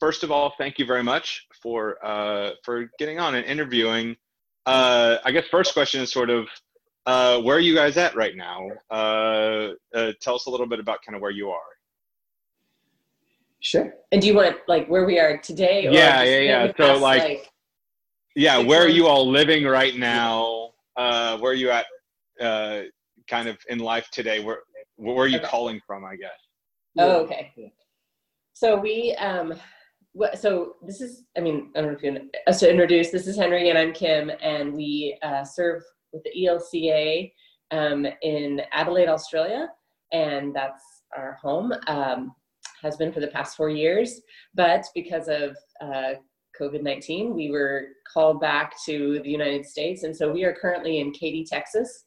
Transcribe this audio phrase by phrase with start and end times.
[0.00, 4.16] first of all, thank you very much for uh, for getting on and interviewing.
[4.66, 6.46] Uh, I guess first question is sort of
[7.06, 8.68] uh, where are you guys at right now?
[8.90, 11.60] Uh, uh, tell us a little bit about kind of where you are.
[13.60, 13.94] Sure.
[14.12, 15.86] And do you want like where we are today?
[15.86, 16.72] Or yeah, yeah, yeah.
[16.76, 17.50] So like, like,
[18.36, 20.70] yeah, where are you all living right now?
[20.96, 21.86] Uh, where are you at?
[22.40, 22.82] Uh,
[23.28, 24.40] kind of in life today.
[24.40, 24.58] Where
[24.96, 25.48] where are you okay.
[25.48, 26.04] calling from?
[26.04, 26.30] I guess.
[26.98, 27.52] Oh, okay.
[28.52, 29.54] So we um,
[30.34, 33.10] so this is I mean I don't know if you want us to introduce.
[33.10, 35.82] This is Henry and I'm Kim, and we uh, serve
[36.12, 37.32] with the ELCA
[37.70, 39.68] um, in Adelaide, Australia,
[40.12, 40.82] and that's
[41.16, 41.72] our home.
[41.86, 42.34] Um,
[42.82, 44.20] has been for the past four years,
[44.54, 46.14] but because of uh,
[46.60, 50.02] COVID 19, we were called back to the United States.
[50.04, 52.04] And so we are currently in Katy, Texas,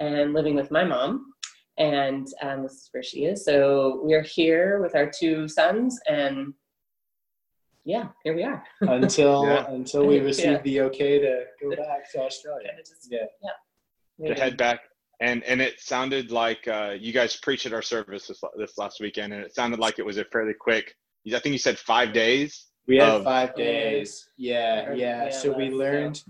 [0.00, 1.32] and living with my mom.
[1.78, 3.44] And um, this is where she is.
[3.44, 6.52] So we're here with our two sons, and
[7.88, 8.62] yeah, here we are.
[8.82, 9.66] until yeah.
[9.70, 10.62] until we receive yeah.
[10.62, 12.68] the okay to go back to Australia.
[13.10, 13.20] Yeah.
[14.18, 14.34] Yeah.
[14.34, 14.80] To head back
[15.20, 19.00] and and it sounded like uh, you guys preached at our service this, this last
[19.00, 20.94] weekend, and it sounded like it was a fairly quick.
[21.34, 22.66] I think you said five days.
[22.86, 24.28] We had of, five days.
[24.36, 25.24] Yeah, yeah.
[25.24, 26.22] yeah so we learned.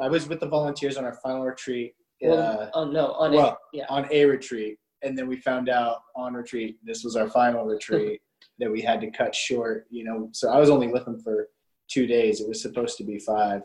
[0.00, 1.94] I was with the volunteers on our final retreat.
[2.22, 3.86] Well, uh, oh no, on well, a, yeah.
[3.88, 8.20] on a retreat, and then we found out on retreat this was our final retreat
[8.60, 9.86] that we had to cut short.
[9.90, 11.48] You know, so I was only with them for
[11.88, 12.40] two days.
[12.40, 13.62] It was supposed to be five,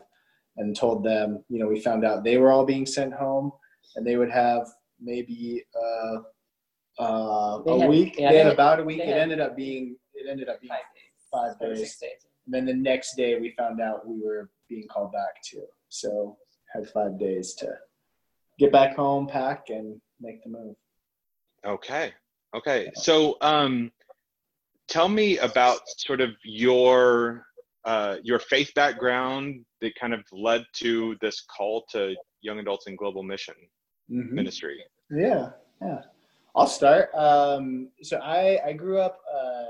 [0.56, 3.52] and told them, you know, we found out they were all being sent home
[3.94, 4.66] and they would have
[5.00, 6.16] maybe uh,
[7.02, 8.16] uh, a had, week.
[8.18, 9.00] Yeah, they, had, about a week.
[9.00, 10.70] It ended up being it ended up being
[11.30, 11.58] five days.
[11.60, 11.96] Five days.
[11.96, 12.26] days.
[12.46, 15.64] And then the next day we found out we were being called back too.
[15.88, 16.36] So
[16.74, 17.74] had five days to
[18.58, 20.76] get back home, pack, and make the move.
[21.64, 22.12] Okay.
[22.54, 22.90] Okay.
[22.94, 23.92] So um,
[24.88, 27.44] tell me about sort of your
[27.84, 32.96] uh, your faith background that kind of led to this call to young adults in
[32.96, 33.54] global mission
[34.10, 34.34] mm-hmm.
[34.34, 34.82] ministry?
[35.10, 36.00] Yeah, yeah.
[36.56, 37.14] I'll start.
[37.14, 39.64] Um, so I, I grew up uh,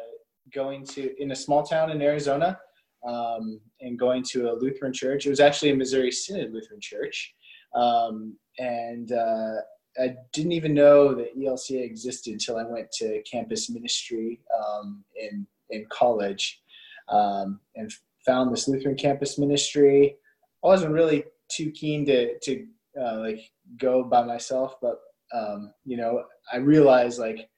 [0.54, 2.58] going to in a small town in Arizona
[3.06, 5.26] um, and going to a Lutheran church.
[5.26, 7.34] It was actually a Missouri Synod Lutheran church,
[7.74, 9.56] um, and uh,
[9.98, 15.46] I didn't even know that ELCA existed until I went to campus ministry um, in
[15.70, 16.60] in college
[17.08, 17.92] um, and
[18.24, 20.16] found this Lutheran campus ministry.
[20.64, 22.66] I wasn't really too keen to to
[23.00, 23.40] uh, like
[23.78, 25.00] go by myself, but
[25.32, 27.48] um, you know, I realized like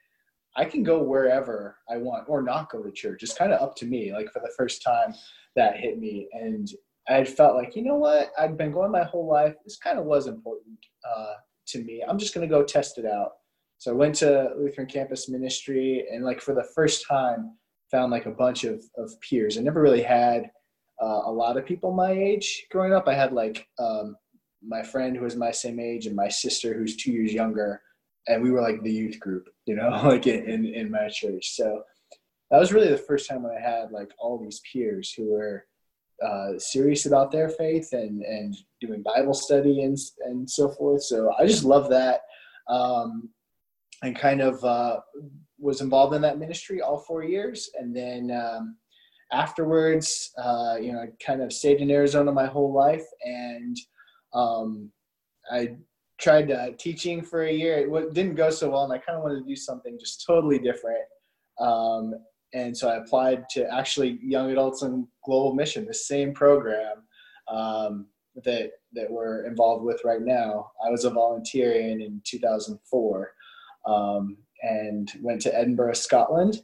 [0.56, 3.22] I can go wherever I want or not go to church.
[3.22, 4.12] It's kind of up to me.
[4.12, 5.14] Like for the first time,
[5.56, 6.68] that hit me, and
[7.08, 9.54] I felt like you know what I'd been going my whole life.
[9.64, 10.78] This kind of was important
[11.08, 11.34] uh,
[11.68, 12.02] to me.
[12.06, 13.32] I'm just gonna go test it out.
[13.78, 17.56] So I went to Lutheran Campus Ministry, and like for the first time,
[17.90, 19.58] found like a bunch of of peers.
[19.58, 20.50] I never really had
[21.02, 23.08] uh, a lot of people my age growing up.
[23.08, 24.16] I had like um,
[24.66, 27.80] my friend who was my same age and my sister who's two years younger
[28.26, 31.82] and we were like the youth group you know like in, in my church so
[32.50, 35.64] that was really the first time when i had like all these peers who were
[36.24, 39.96] uh, serious about their faith and and doing bible study and
[40.26, 42.20] and so forth so i just love that
[42.68, 43.28] um,
[44.02, 45.00] and kind of uh,
[45.58, 48.76] was involved in that ministry all four years and then um,
[49.32, 53.76] afterwards uh, you know i kind of stayed in arizona my whole life and
[54.34, 54.90] um,
[55.50, 55.76] I
[56.18, 57.78] tried uh, teaching for a year.
[57.78, 60.58] It didn't go so well, and I kind of wanted to do something just totally
[60.58, 61.04] different.
[62.54, 67.02] And so I applied to actually Young Adults in Global Mission, the same program
[67.48, 68.06] um,
[68.44, 70.70] that that we're involved with right now.
[70.84, 73.32] I was a volunteer in in 2004,
[73.86, 76.62] um, and went to Edinburgh, Scotland,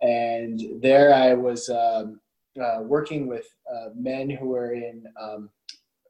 [0.00, 2.20] and there I was um,
[2.62, 5.50] uh, working with uh, men who were in um,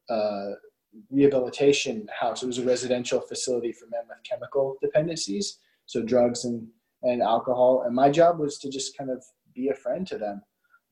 [0.09, 0.51] uh,
[1.11, 2.43] rehabilitation house.
[2.43, 6.69] It was a residential facility for men with chemical dependencies, so drugs and,
[7.07, 7.85] and alcohol.
[7.87, 9.25] And my job was to just kind of
[9.55, 10.43] be a friend to them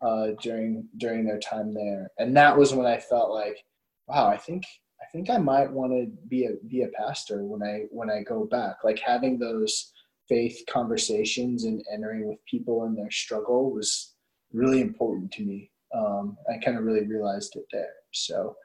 [0.00, 2.10] uh, during during their time there.
[2.18, 3.58] And that was when I felt like,
[4.06, 4.64] wow, I think
[5.00, 8.22] I think I might want to be a be a pastor when I when I
[8.22, 8.76] go back.
[8.84, 9.92] Like having those
[10.28, 14.14] faith conversations and entering with people in their struggle was
[14.52, 15.70] really important to me.
[15.94, 17.92] Um, I kind of really realized it there.
[18.12, 18.56] So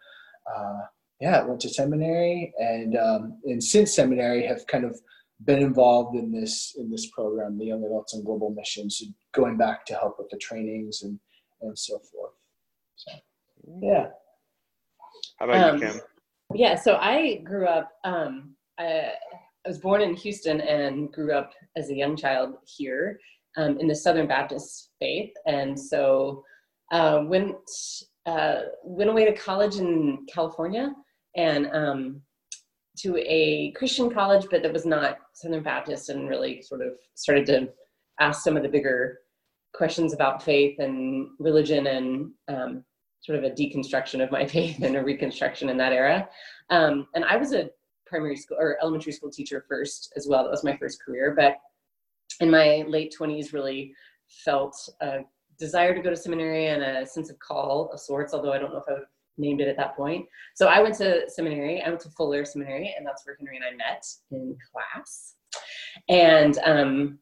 [0.56, 0.80] uh,
[1.19, 5.00] yeah, went to seminary and um, and since seminary have kind of
[5.45, 9.01] been involved in this in this program, the Young Adults and Global Missions,
[9.33, 11.19] going back to help with the trainings and
[11.62, 12.33] and so forth.
[12.95, 13.12] So
[13.81, 14.07] yeah.
[15.38, 16.01] How about um, you, Kim?
[16.53, 17.91] Yeah, so I grew up.
[18.03, 19.12] Um, I,
[19.65, 23.19] I, was born in Houston and grew up as a young child here
[23.57, 26.44] um, in the Southern Baptist faith, and so
[26.92, 27.56] uh, went
[28.25, 30.94] uh, went away to college in California
[31.35, 32.21] and um,
[33.01, 37.46] to a Christian college, but that was not Southern Baptist, and really sort of started
[37.48, 37.69] to
[38.19, 39.19] ask some of the bigger
[39.74, 42.84] questions about faith and religion and um,
[43.22, 46.28] sort of a deconstruction of my faith and a reconstruction in that era.
[46.69, 47.69] Um, and I was a
[48.06, 50.44] primary school or elementary school teacher first as well.
[50.44, 51.34] That was my first career.
[51.38, 51.57] But
[52.40, 53.94] in my late 20s, really
[54.28, 55.19] felt a
[55.60, 58.72] desire to go to seminary and a sense of call of sorts, although I don't
[58.72, 59.04] know if I would
[59.39, 60.25] named it at that point.
[60.56, 61.81] So I went to seminary.
[61.81, 65.36] I went to Fuller Seminary, and that's where Henry and I met in class.
[66.07, 67.19] And um,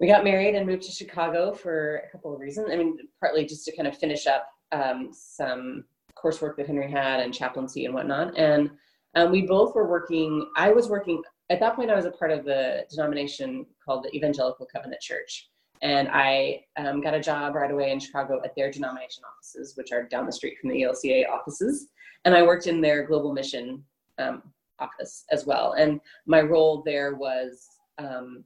[0.00, 2.68] we got married and moved to Chicago for a couple of reasons.
[2.70, 5.84] I mean, partly just to kind of finish up um, some
[6.16, 8.36] coursework that Henry had and chaplaincy and whatnot.
[8.36, 8.70] And
[9.14, 12.30] um, we both were working, I was working, at that point, I was a part
[12.30, 15.50] of the denomination called the Evangelical Covenant Church.
[15.82, 19.90] And I um, got a job right away in Chicago at their denomination offices, which
[19.92, 21.88] are down the street from the ELCA offices.
[22.24, 23.82] And I worked in their global mission
[24.18, 24.42] um,
[24.78, 25.72] office as well.
[25.72, 27.66] And my role there was
[27.98, 28.44] US, um,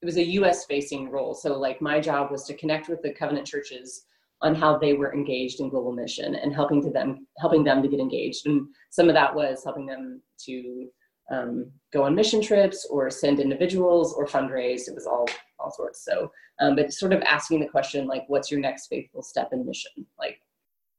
[0.00, 1.34] it was a US facing role.
[1.34, 4.06] So, like, my job was to connect with the covenant churches
[4.42, 7.88] on how they were engaged in global mission and helping to them helping them to
[7.88, 10.88] get engaged and some of that was helping them to
[11.30, 15.26] um, go on mission trips or send individuals or fundraise it was all
[15.62, 16.04] all sorts.
[16.04, 19.64] So um, but sort of asking the question like what's your next faithful step and
[19.64, 19.92] mission?
[20.18, 20.40] Like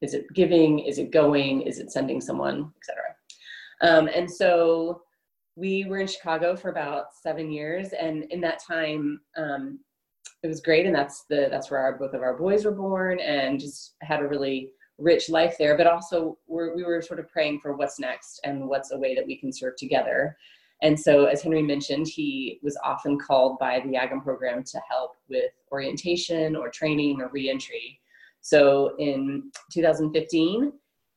[0.01, 0.79] is it giving?
[0.79, 1.61] Is it going?
[1.61, 3.13] Is it sending someone etc
[3.83, 5.01] um, and so
[5.55, 7.89] we were in chicago for about seven years.
[7.89, 9.79] And in that time um,
[10.41, 10.85] it was great.
[10.85, 14.21] And that's the that's where our both of our boys were born and just had
[14.21, 15.77] a really rich life there.
[15.77, 19.15] But also we're, we were sort of praying for what's next and what's a way
[19.15, 20.35] that we can serve together
[20.83, 25.15] and so as henry mentioned he was often called by the YAGM program to help
[25.29, 27.99] with orientation or training or reentry.
[28.41, 30.71] So in 2015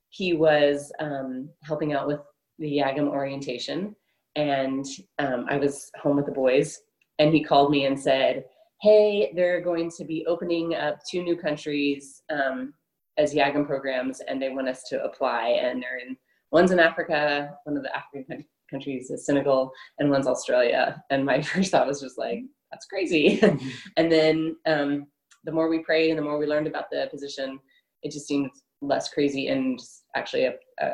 [0.09, 2.21] he was um, helping out with
[2.59, 3.95] the YAGM orientation.
[4.35, 4.85] And
[5.19, 6.81] um, i was home with the boys.
[7.19, 8.45] And he called me and said
[8.83, 12.75] hey, they're going to be opening up two new countries um,
[13.17, 15.59] as YAGM programs, and they want us to apply.
[15.63, 16.15] And they're in
[16.53, 21.03] one's in Africa, one of the African countries is Senegal, and one's Australia.
[21.11, 23.41] And my first thought was just like, that's crazy.
[23.97, 25.07] and then um,
[25.45, 27.59] the more we prayed and the more we learned about the position,
[28.03, 28.51] it just seemed
[28.83, 29.81] less crazy and
[30.15, 30.91] actually a, a,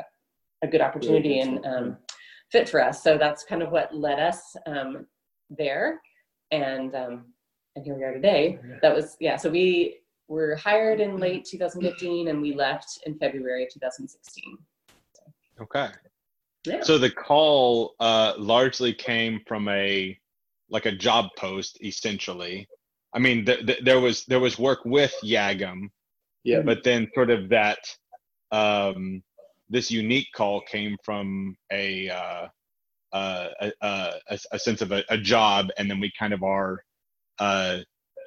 [0.63, 1.97] a good opportunity and um,
[2.51, 3.03] fit for us.
[3.03, 5.07] So that's kind of what led us um,
[5.51, 6.01] there.
[6.51, 7.25] And um,
[7.75, 8.59] and here we are today.
[8.83, 9.37] That was yeah.
[9.37, 14.59] So we were hired in late 2015, and we left in February of 2016.
[15.61, 15.89] Okay.
[16.65, 16.83] Yeah.
[16.83, 20.17] So the call uh, largely came from a
[20.71, 22.67] like a job post, essentially.
[23.15, 25.89] I mean, th- th- there was there was work with YAGM,
[26.45, 26.61] yeah.
[26.61, 27.79] But then sort of that
[28.51, 29.23] um,
[29.69, 32.49] this unique call came from a uh,
[33.13, 36.83] uh, a, a, a, sense of a, a, job, and then we kind of are
[37.39, 37.79] uh,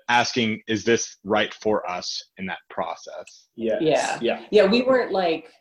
[0.09, 3.47] asking, is this right for us in that process?
[3.55, 3.77] Yeah.
[3.81, 4.19] Yeah.
[4.21, 4.45] Yeah.
[4.51, 4.65] Yeah.
[4.65, 5.51] We weren't like,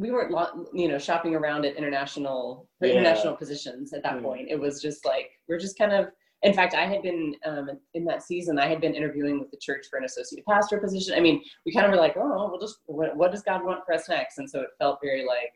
[0.00, 0.34] we weren't,
[0.72, 2.92] you know, shopping around at international, yeah.
[2.92, 4.22] international positions at that mm.
[4.22, 4.48] point.
[4.48, 6.06] It was just like, we're just kind of,
[6.42, 8.58] in fact, I had been um, in that season.
[8.58, 11.14] I had been interviewing with the church for an associate pastor position.
[11.14, 13.84] I mean, we kind of were like, "Oh, we'll just what, what, does God want
[13.84, 15.52] for us next?" And so it felt very like,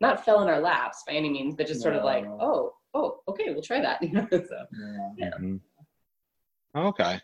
[0.00, 1.84] not fell in our laps by any means, but just no.
[1.84, 5.10] sort of like, "Oh, oh, okay, we'll try that." so, yeah.
[5.16, 5.30] yeah.
[5.38, 5.56] Mm-hmm.
[6.76, 7.20] Okay.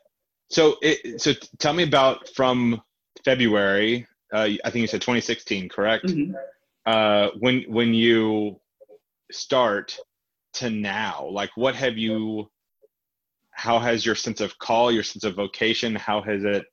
[0.48, 2.80] So it, so tell me about from
[3.24, 4.06] February.
[4.34, 6.06] Uh, I think you said 2016, correct?
[6.06, 6.34] Mm-hmm.
[6.86, 8.60] Uh, when when you
[9.30, 9.96] start
[10.54, 12.50] to now, like what have you?
[13.52, 16.66] How has your sense of call, your sense of vocation, how has it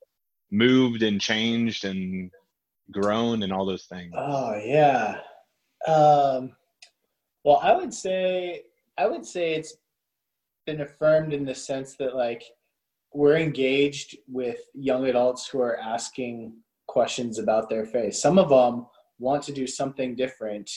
[0.50, 2.32] moved and changed and
[2.90, 4.12] grown and all those things?
[4.16, 5.20] Oh yeah.
[5.86, 6.56] Um,
[7.44, 8.64] well, I would say
[8.98, 9.76] I would say it's
[10.66, 12.42] been affirmed in the sense that like
[13.14, 16.54] we're engaged with young adults who are asking
[16.92, 18.14] questions about their faith.
[18.14, 18.86] Some of them
[19.18, 20.70] want to do something different,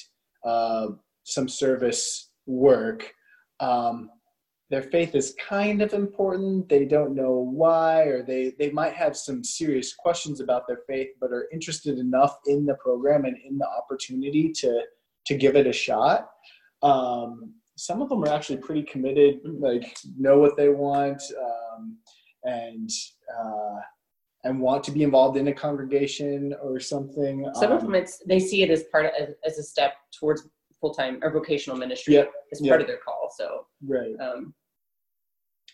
[0.45, 0.87] uh,
[1.23, 3.11] some service work.
[3.59, 4.09] Um,
[4.69, 6.69] their faith is kind of important.
[6.69, 11.09] They don't know why, or they, they might have some serious questions about their faith,
[11.19, 14.81] but are interested enough in the program and in the opportunity to,
[15.27, 16.29] to give it a shot.
[16.81, 21.21] Um, some of them are actually pretty committed, like know what they want.
[21.47, 21.97] Um,
[22.45, 22.89] and
[23.37, 23.79] uh,
[24.45, 27.49] and want to be involved in a congregation or something.
[27.55, 30.47] Some um, of them, it's they see it as part of as a step towards
[30.79, 32.69] full time or vocational ministry yep, as yep.
[32.69, 33.31] part of their call.
[33.35, 34.15] So right.
[34.21, 34.53] Um,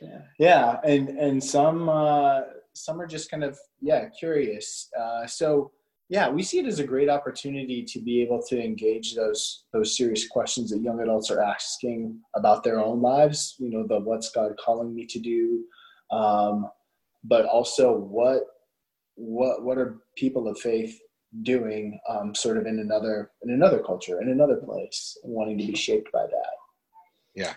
[0.02, 0.22] yeah.
[0.40, 2.42] Yeah, and and some uh,
[2.74, 4.90] some are just kind of yeah curious.
[5.00, 5.72] Uh, so
[6.10, 9.96] yeah, we see it as a great opportunity to be able to engage those those
[9.96, 13.56] serious questions that young adults are asking about their own lives.
[13.60, 15.64] You know, the what's God calling me to do,
[16.12, 16.70] um,
[17.24, 18.44] but also what
[19.22, 21.00] what what are people of faith
[21.44, 25.68] doing, um, sort of in another in another culture, in another place, and wanting to
[25.68, 26.54] be shaped by that.
[27.36, 27.54] Yeah.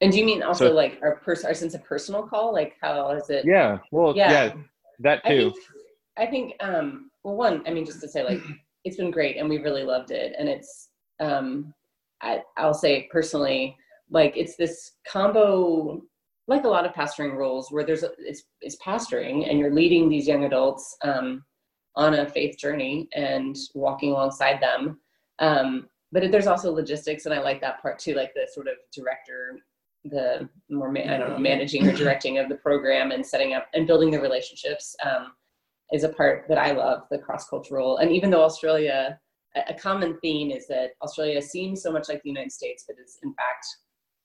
[0.00, 2.52] And do you mean also So- like our pers- our sense of personal call?
[2.52, 3.44] Like how is it?
[3.44, 3.78] Yeah.
[3.92, 4.32] Well, Yeah.
[4.32, 4.54] yeah,
[5.00, 5.50] that I too.
[5.50, 5.64] think,
[6.16, 8.40] I think, um, well, one, I mean, just to say, like,
[8.84, 10.34] it's been great and we really loved it.
[10.38, 10.88] And it's,
[11.20, 11.72] um,
[12.22, 13.76] I, I'll say personally,
[14.10, 16.02] like, it's this combo,
[16.50, 20.08] like a lot of pastoring roles, where there's, a, it's, it's pastoring and you're leading
[20.08, 21.44] these young adults um,
[21.96, 25.00] on a faith journey and walking alongside them.
[25.38, 28.74] Um, but there's also logistics, and I like that part too, like the sort of
[28.92, 29.60] director
[30.04, 33.68] the more ma- I don't know managing or directing of the program and setting up
[33.74, 35.32] and building the relationships um,
[35.92, 39.18] is a part that I love the cross cultural and even though Australia
[39.56, 42.96] a a common theme is that Australia seems so much like the United States but
[42.98, 43.66] is in fact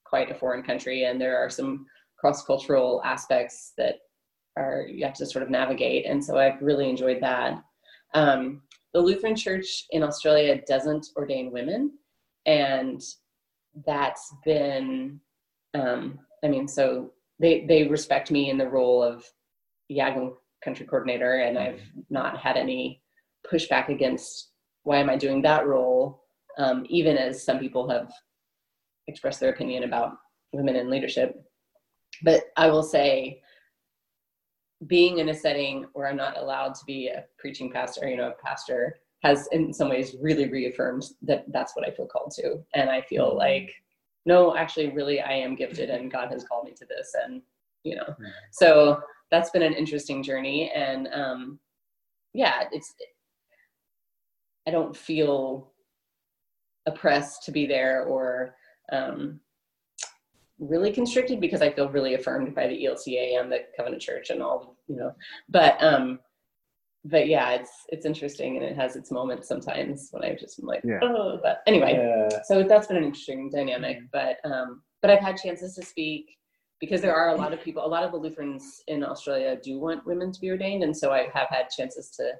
[0.06, 1.86] quite a foreign country and there are some
[2.26, 3.98] cross cultural aspects that
[4.58, 6.08] are you have to sort of navigate.
[6.08, 7.62] And so I've really enjoyed that.
[8.16, 8.64] Um,
[8.96, 11.92] the Lutheran Church in Australia doesn't ordain women.
[12.48, 13.00] And
[13.86, 15.20] that's been
[15.76, 19.24] um, I mean, so they they respect me in the role of
[19.92, 23.04] YAGM country coordinator, and I've not had any
[23.52, 24.50] pushback against
[24.82, 26.24] why am I doing that role,
[26.58, 28.12] um, even as some people have
[29.08, 30.14] expressed their opinion about
[30.54, 31.36] women in leadership.
[32.24, 33.42] But I will say,
[34.88, 38.30] being in a setting where I'm not allowed to be a preaching pastor, you know,
[38.30, 42.60] a pastor, has in some ways really reaffirmed that that's what I feel called to,
[42.74, 43.72] and I feel like
[44.26, 47.14] no, actually, really, I am gifted and God has called me to this.
[47.24, 47.42] And,
[47.84, 48.16] you know,
[48.52, 50.72] so that's been an interesting journey.
[50.74, 51.60] And um,
[52.34, 52.94] yeah, it's,
[54.68, 55.72] I don't feel
[56.88, 58.56] oppressed to be there or
[58.92, 59.40] um,
[60.60, 64.42] really constricted because I feel really affirmed by the ELCA and the Covenant Church and
[64.42, 65.12] all, you know,
[65.50, 66.20] but, um,
[67.04, 70.66] but yeah, it's, it's interesting and it has its moments sometimes when I just am
[70.66, 71.00] like, Yeah.
[71.04, 72.40] oh, but anyway, Yeah.
[72.46, 76.26] so that's been an interesting dynamic but um but i've had chances to speak
[76.80, 79.80] because there are a lot of people a lot of the lutherans in australia do
[79.80, 82.32] want women to be ordained and so i have had chances to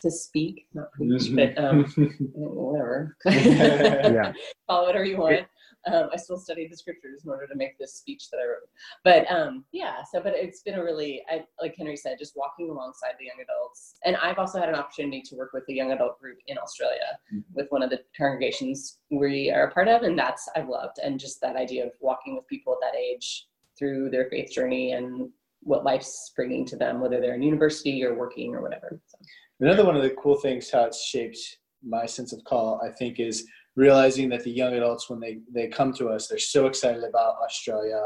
[0.00, 1.84] to speak not preach but um
[2.34, 4.32] whatever Yeah.
[4.70, 5.46] call whatever you want
[5.92, 8.68] um, i still studied the scriptures in order to make this speech that i wrote.
[9.02, 12.70] But um yeah so but it's been a really I, like henry said just walking
[12.70, 13.94] alongside the young adults.
[14.04, 17.18] And i've also had an opportunity to work with a young adult group in australia
[17.52, 20.98] with one of the congregations we are a part of and that's i've loved.
[21.02, 23.46] And just that idea of walking with people at that age
[23.78, 25.28] through their faith journey and
[25.60, 29.18] what life's bringing to them whether they're in university or working or whatever so,
[29.60, 33.20] Another one of the cool things how it's shaped my sense of call, I think,
[33.20, 33.46] is
[33.76, 37.36] realizing that the young adults, when they, they come to us, they're so excited about
[37.44, 38.02] Australia,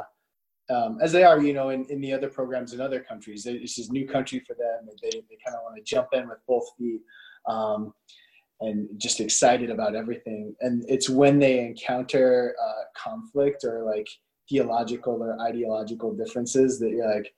[0.70, 3.44] um, as they are, you know, in, in the other programs in other countries.
[3.44, 6.38] This is new country for them, they, they kind of want to jump in with
[6.46, 7.00] both feet.
[7.46, 7.94] Um,
[8.60, 10.54] and just excited about everything.
[10.60, 14.08] And it's when they encounter uh, conflict or like
[14.48, 17.32] theological or ideological differences that you're like,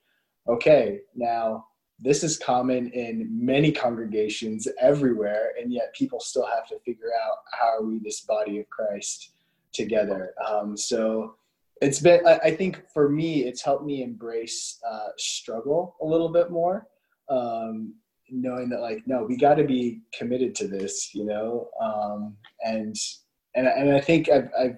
[0.47, 1.65] okay, now
[2.01, 7.37] this is common in many congregations everywhere, and yet people still have to figure out
[7.51, 9.33] how are we this body of Christ
[9.71, 10.33] together.
[10.45, 11.35] Um, so
[11.81, 16.51] it's been, I, think for me, it's helped me embrace uh, struggle a little bit
[16.51, 16.87] more.
[17.29, 17.93] Um,
[18.31, 22.95] knowing that like no we got to be committed to this you know um, and
[23.55, 24.77] and and I think I've I've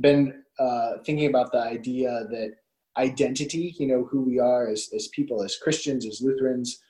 [0.00, 2.54] been uh, thinking about the idea that
[2.96, 6.82] identity, you know, who we are as as people, as Christians, as Lutherans,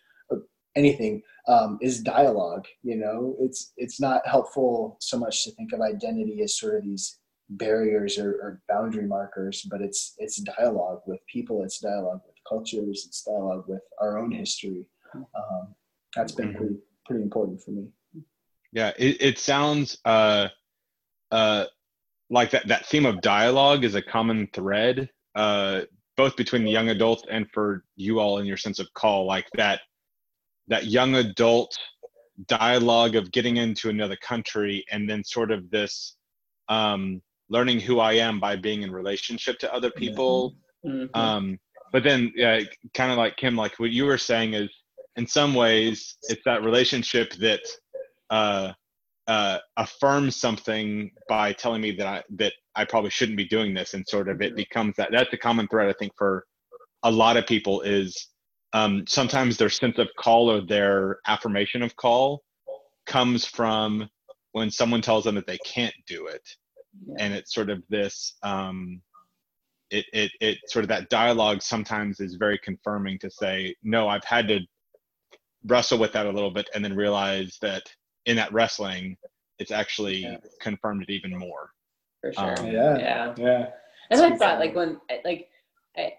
[0.77, 2.67] anything, um, is dialogue.
[2.83, 6.85] You know, it's it's not helpful so much to think of identity as sort of
[6.85, 7.19] these
[7.51, 13.05] barriers or, or boundary markers, but it's it's dialogue with people, it's dialogue with cultures,
[13.07, 14.87] it's dialogue with our own history.
[15.15, 15.75] Um,
[16.15, 17.89] that's been pretty pretty important for me.
[18.73, 20.49] Yeah, it, it sounds uh,
[21.31, 21.67] uh,
[22.31, 25.83] like that, that theme of dialogue is a common thread, uh,
[26.17, 29.47] both between the young adult and for you all in your sense of call, like
[29.55, 29.81] that
[30.69, 31.77] that young adult
[32.47, 36.17] dialogue of getting into another country and then sort of this
[36.69, 40.55] um, learning who I am by being in relationship to other people.
[40.85, 41.09] mhm.
[41.15, 41.59] Um,
[41.93, 42.61] but then, yeah,
[42.95, 44.71] kind of like Kim, like what you were saying is,
[45.17, 47.61] in some ways, it's that relationship that
[48.31, 48.73] uh,
[49.33, 53.95] uh, affirms something by telling me that I that I probably shouldn't be doing this,
[53.95, 55.09] and sort of it becomes that.
[55.11, 56.45] That's the common thread I think for
[57.03, 58.29] a lot of people is
[58.75, 62.43] um, sometimes their sense of call or their affirmation of call
[63.07, 64.07] comes from
[64.53, 66.47] when someone tells them that they can't do it
[67.19, 69.01] and it's sort of this um,
[69.91, 74.25] it, it it sort of that dialogue sometimes is very confirming to say no i've
[74.25, 74.61] had to
[75.67, 77.83] wrestle with that a little bit and then realize that
[78.27, 79.17] in that wrestling
[79.59, 80.39] it's actually Yeah.
[80.61, 81.71] confirmed it even more
[82.21, 82.59] for sure.
[82.59, 82.99] Um, Yeah.
[82.99, 83.35] yeah.
[83.37, 83.71] Yeah.
[84.11, 85.49] And Speak I thought like when like
[85.97, 86.15] I,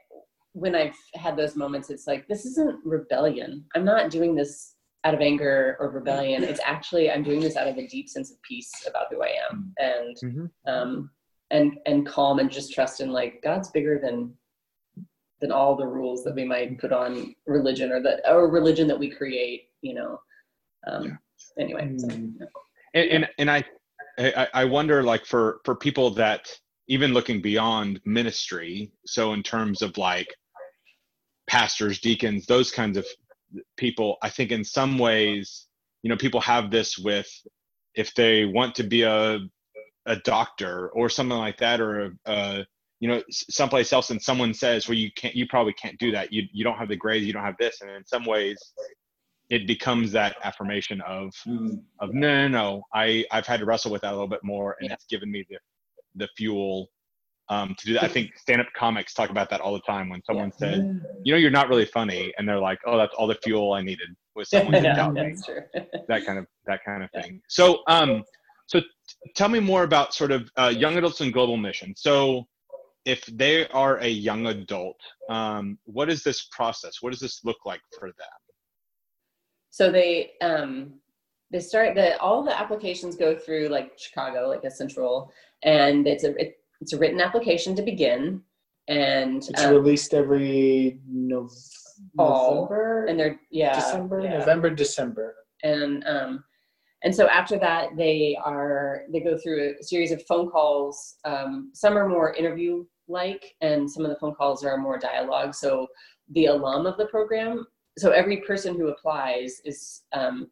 [0.53, 3.65] when I've had those moments, it's like this isn't rebellion.
[3.75, 6.43] I'm not doing this out of anger or rebellion.
[6.43, 9.31] It's actually I'm doing this out of a deep sense of peace about who I
[9.49, 10.45] am and Mm-hmm.
[10.71, 11.09] um
[11.51, 14.33] and and calm and just trust in like God's bigger than
[15.41, 18.99] than all the rules that we might put on religion or that or religion that
[18.99, 19.69] we create.
[19.81, 20.21] You know.
[20.87, 21.19] Um,
[21.59, 21.93] Anyway.
[21.97, 22.47] So, Mm.
[22.93, 23.63] and and, and I,
[24.17, 26.47] I i wonder like for for people that
[26.87, 30.27] even looking beyond ministry so in terms of like
[31.47, 33.05] pastors deacons those kinds of
[33.77, 35.67] people i think in some ways
[36.03, 37.29] you know people have this with
[37.95, 39.39] if they want to be a
[40.05, 42.65] a doctor or something like that or a, a
[42.99, 46.31] you know someplace else and someone says well you can't you probably can't do that
[46.31, 48.57] you you don't have the grades you don't have this and in some ways
[49.55, 51.83] it becomes that affirmation of Mm.
[52.03, 54.69] of no no no i i've had to wrestle with that a little bit more
[54.79, 54.95] and Yeah.
[54.95, 55.57] it's given me the
[56.21, 56.89] the fuel
[57.49, 58.03] um to do that.
[58.03, 60.79] I think stand-up comics talk about that all the time when someone says
[61.25, 63.81] you know you're not really funny and they're like oh that's all the fuel i
[63.81, 65.35] needed was someone to yeah, doubt me.
[66.11, 67.41] that kind of that kind of thing.
[67.57, 68.23] So um
[68.71, 68.87] so t-
[69.35, 71.93] tell me more about sort of uh, young adults and global mission.
[71.95, 72.45] So
[73.05, 76.93] if they are a young adult um what is this process?
[77.01, 78.39] What does this look like for them
[79.73, 80.93] So they um
[81.51, 85.31] they start the all the applications go through like Chicago, like a central,
[85.63, 88.39] and it's a it, it's a written application to begin,
[88.87, 91.51] and It's um, released every Nov-
[92.15, 92.53] Fall.
[92.61, 94.37] November, and they're yeah December, yeah.
[94.37, 95.35] November, December.
[95.63, 96.43] and um
[97.03, 101.71] and so after that they are they go through a series of phone calls um,
[101.73, 105.87] some are more interview like and some of the phone calls are more dialogue so
[106.35, 107.65] the alum of the program
[107.97, 110.49] so every person who applies is um,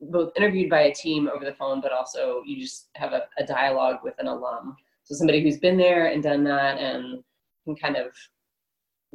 [0.00, 3.44] both interviewed by a team over the phone but also you just have a, a
[3.44, 4.76] dialogue with an alum.
[5.04, 7.22] So somebody who's been there and done that and
[7.64, 8.12] can kind of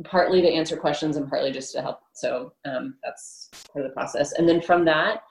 [0.03, 2.01] partly to answer questions and partly just to help.
[2.13, 4.33] So um, that's part of the process.
[4.33, 5.23] And then from that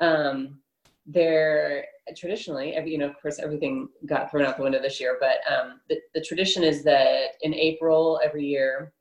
[0.00, 0.58] um,
[1.06, 1.84] there
[2.16, 5.38] traditionally every you know of course everything got thrown out the window this year but
[5.52, 8.92] um, the, the tradition is that in april every year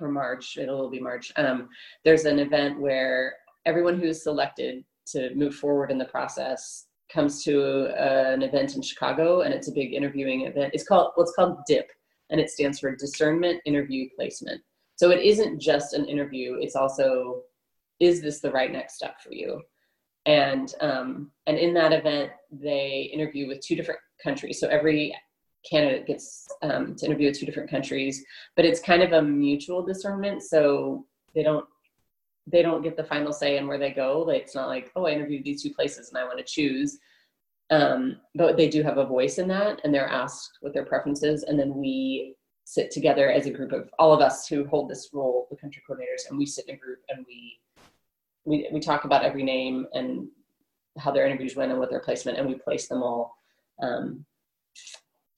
[0.00, 1.32] or march it'll be march.
[1.36, 1.68] Um,
[2.04, 3.34] there's an event where
[3.66, 8.82] everyone who's selected to move forward in the process comes to uh, an event in
[8.82, 10.72] chicago and it's a big interviewing event.
[10.72, 11.90] It's called what's called dip
[12.30, 14.62] and it stands for discernment interview placement.
[14.96, 17.42] So it isn't just an interview it's also
[17.98, 19.60] is this the right next step for you?
[20.26, 24.60] And um, and in that event they interview with two different countries.
[24.60, 25.14] So every
[25.68, 28.24] candidate gets um, to interview with two different countries
[28.56, 31.66] but it's kind of a mutual discernment so they don't
[32.50, 34.24] they don't get the final say in where they go.
[34.26, 36.98] Like it's not like oh i interviewed these two places and i want to choose.
[37.70, 41.44] Um, but they do have a voice in that and they're asked what their preferences
[41.44, 45.10] and then we sit together as a group of all of us who hold this
[45.12, 47.60] role the country coordinators and we sit in a group and we
[48.44, 50.26] we, we talk about every name and
[50.98, 53.36] how their interviews went and what their placement and we place them all
[53.80, 54.24] um,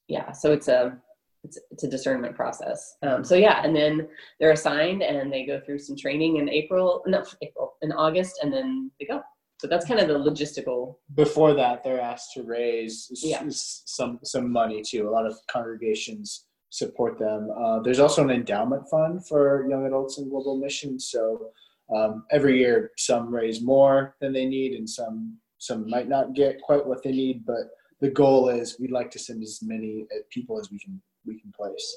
[0.09, 0.97] yeah so it's a
[1.45, 4.07] it's, it's a discernment process um, so yeah and then
[4.39, 8.53] they're assigned and they go through some training in april no april in august and
[8.53, 9.21] then they go
[9.61, 13.45] so that's kind of the logistical Before that, they're asked to raise Yeah.
[13.45, 15.09] s- some some money too.
[15.09, 17.49] A lot of congregations support them.
[17.57, 21.11] Uh, there's also an endowment fund for young adults in global missions.
[21.13, 21.51] So
[21.95, 26.61] um, every year, some raise more than they need, and some some might not get
[26.61, 27.47] quite what they need.
[27.47, 27.65] But
[28.03, 31.41] the goal is we'd like to send as many uh, people as we can we
[31.41, 31.97] can place.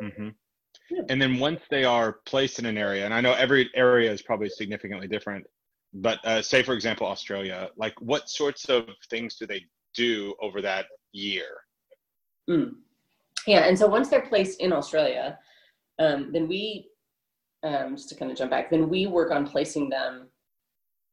[0.00, 0.28] hmm
[0.90, 1.02] Yeah.
[1.10, 4.22] And then once they are placed in an area, and I know every area is
[4.22, 5.46] probably significantly different,
[5.92, 9.62] but uh, say for example Australia, like what sorts of things do they
[9.94, 11.50] do over that year?
[12.48, 12.76] Mm.
[13.46, 15.38] Yeah, and so once they're placed in Australia,
[15.98, 16.88] um, then we,
[17.62, 20.28] um, just to kind of jump back, then we work on placing them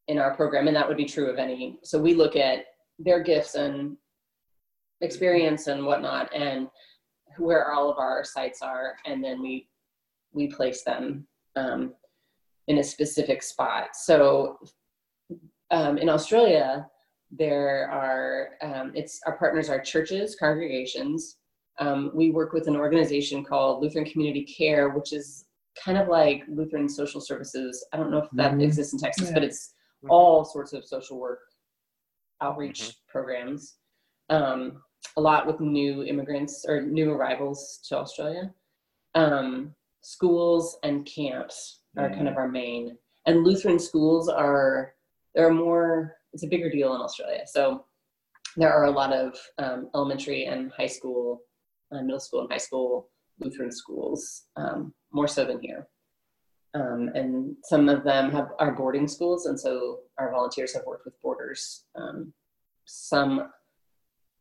[0.08, 1.80] in our program, and that would be true of any.
[1.84, 2.66] So we look at
[3.00, 3.98] their gifts and
[5.02, 6.68] experience and whatnot, and
[7.38, 9.68] where all of our sites are, and then we
[10.32, 11.94] we place them um,
[12.68, 13.96] in a specific spot.
[13.96, 14.60] So
[15.72, 16.88] um, in Australia,
[17.32, 21.38] there are um, it's our partners are churches, congregations.
[21.80, 25.46] Um, we work with an organization called Lutheran Community Care, which is
[25.82, 27.86] kind of like Lutheran social services.
[27.94, 28.64] I don't know if that Mhm.
[28.64, 29.34] exists in Texas, Yeah.
[29.36, 29.74] but it's
[30.10, 31.40] all sorts of social work
[32.42, 32.96] outreach Mhm.
[33.08, 33.78] programs.
[34.30, 34.84] Um,
[35.18, 38.54] a lot with new immigrants or new arrivals to Australia.
[39.16, 42.98] Um, schools and camps are kind of our main.
[43.26, 44.94] And Lutheran schools are
[45.36, 46.16] there are more.
[46.34, 47.42] It's a bigger deal in Australia.
[47.46, 47.86] So
[48.56, 51.42] there are a lot of um, elementary and high school,
[51.92, 53.10] uh, middle school and high school
[53.40, 55.88] Lutheran schools, um, more so than here.
[56.74, 61.06] Um, and some of them have are boarding schools, and so our volunteers have worked
[61.06, 61.86] with boarders.
[61.96, 62.32] Um,
[62.86, 63.50] some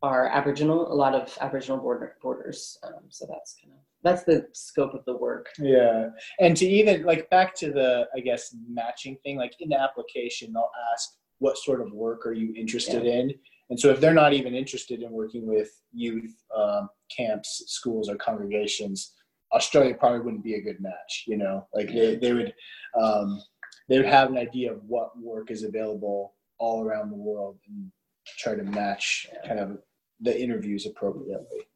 [0.01, 2.77] are Aboriginal, a lot of Aboriginal border, borders.
[2.83, 5.47] Um, so that's kind of that's the scope of the work.
[5.57, 6.09] Yeah,
[6.39, 10.53] and to even like back to the I guess matching thing, like in the application,
[10.53, 11.09] they'll ask
[11.39, 13.33] what sort of work are you interested in,
[13.69, 18.15] and so if they're not even interested in working with youth um, camps, schools, or
[18.15, 19.13] congregations,
[19.53, 21.25] Australia probably wouldn't be a good match.
[21.27, 22.53] You know, like they they would
[22.99, 23.41] um,
[23.89, 27.91] they would have an idea of what work is available all around the world and
[28.37, 29.77] try to match kind of
[30.19, 31.67] the interviews appropriately.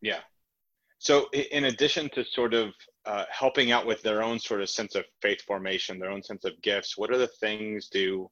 [0.00, 0.20] Yeah.
[0.98, 2.70] So, in addition to sort of
[3.06, 6.44] uh, helping out with their own sort of sense of faith formation, their own sense
[6.44, 8.28] of gifts, what are the things do,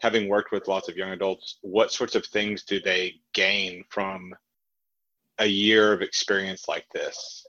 [0.00, 4.34] having worked with lots of young adults, what sorts of things do they gain from
[5.38, 7.46] a year of experience like this?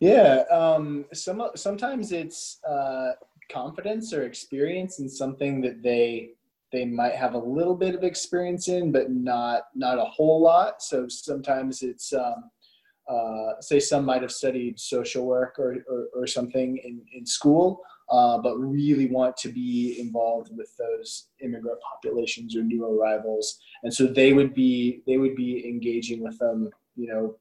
[0.00, 3.12] Yeah, um, some sometimes it's uh,
[3.50, 6.30] confidence or experience in something that they
[6.72, 10.82] they might have a little bit of experience in, but not not a whole lot.
[10.82, 12.50] So sometimes it's um,
[13.08, 17.80] uh, say some might have studied social work or or, or something in in school,
[18.10, 23.92] uh, but really want to be involved with those immigrant populations or new arrivals, and
[23.92, 27.36] so they would be they would be engaging with them, you know,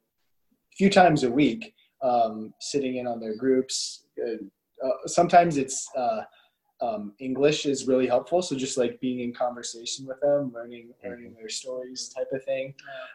[0.71, 4.05] a few times a week um, sitting in on their groups.
[4.19, 6.21] Uh, sometimes it's uh,
[6.81, 8.41] um, English is really helpful.
[8.41, 12.73] So just like being in conversation with them, learning learning their stories, type of thing.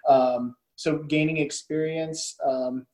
[0.09, 2.37] Um, so gaining experience.
[2.45, 2.87] Um,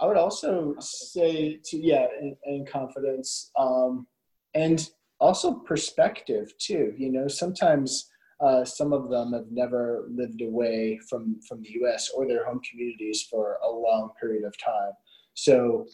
[0.00, 4.06] I would also say to yeah, and, and confidence, um,
[4.54, 4.88] and
[5.20, 6.94] also perspective too.
[6.96, 8.10] You know, sometimes.
[8.38, 12.10] Uh, some of them have never lived away from, from the U.S.
[12.14, 14.92] or their home communities for a long period of time.
[15.32, 15.86] So,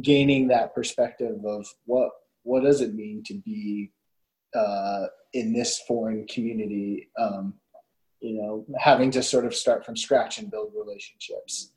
[0.00, 2.12] gaining that perspective of what
[2.46, 3.90] what does it mean to be
[4.54, 7.54] uh, in this foreign community, um,
[8.20, 11.72] you know, having to sort of start from scratch and build relationships.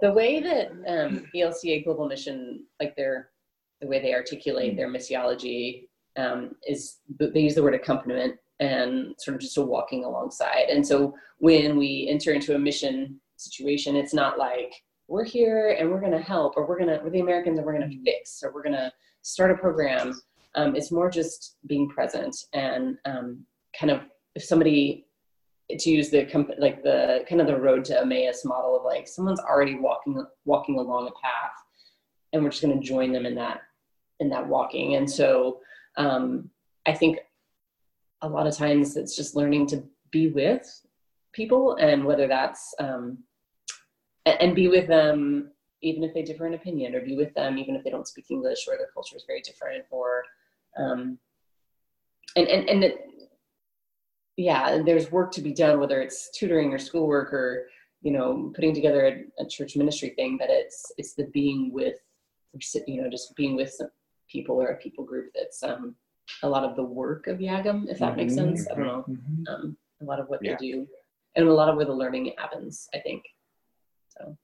[0.00, 3.30] The way that um, ELCA Global Mission, like their
[3.80, 9.34] the way they articulate their missiology, um, is they use the word accompaniment and sort
[9.34, 10.66] of just a walking alongside.
[10.70, 14.72] And so when we enter into a mission situation, it's not like
[15.08, 17.66] we're here and we're going to help, or we're going to we're the Americans and
[17.66, 20.20] we're going to fix, or we're going to start a program.
[20.54, 23.46] Um, it's more just being present and um,
[23.78, 24.00] kind of
[24.34, 25.06] if somebody
[25.70, 29.08] to use the comp- like the kind of the road to Emmaus model of like
[29.08, 31.52] someone's already walking walking along a path,
[32.32, 33.60] and we're just going to join them in that
[34.20, 34.96] in that walking.
[34.96, 35.60] And so
[35.96, 36.50] um,
[36.86, 37.18] I think
[38.22, 40.66] a lot of times it's just learning to be with
[41.32, 43.18] people, and whether that's um,
[44.26, 45.52] and, and be with them
[45.82, 48.26] even if they differ in opinion, or be with them even if they don't speak
[48.30, 50.22] English, or their culture is very different, or
[50.78, 51.18] um,
[52.36, 53.06] and and and it,
[54.36, 57.66] yeah, there's work to be done, whether it's tutoring or schoolwork or
[58.00, 60.38] you know putting together a, a church ministry thing.
[60.38, 61.98] But it's it's the being with,
[62.86, 63.90] you know, just being with some
[64.28, 65.94] people or a people group that's um,
[66.42, 68.66] a lot of the work of YAGM, if that makes sense.
[68.70, 69.04] I don't know.
[69.08, 69.48] Mhm.
[69.48, 70.56] Um, a lot of what Yeah.
[70.58, 70.88] they do,
[71.36, 72.88] and a lot of where the learning happens.
[72.94, 73.24] I think.
[74.08, 74.36] So